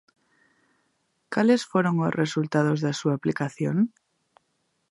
Cales 1.33 1.61
foron 1.71 1.95
os 2.05 2.15
resultados 2.21 2.77
da 2.85 2.93
súa 2.99 3.13
aplicación? 3.15 3.77